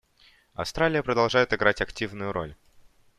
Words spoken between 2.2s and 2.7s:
роль.